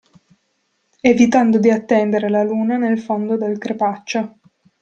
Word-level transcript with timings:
Evitando 1.03 1.59
di 1.59 1.69
attendere 1.69 2.27
la 2.27 2.41
Luna 2.43 2.75
nel 2.77 2.99
fondo 2.99 3.37
del 3.37 3.59
crepaccio. 3.59 4.39